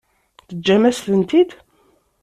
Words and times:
Teǧǧam-as-tent-id? 0.47 1.49